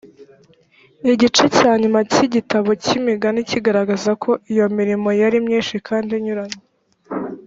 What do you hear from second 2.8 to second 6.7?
cy imigani kigaragaza ko iyo mirimo yari myinshi kandi inyuranye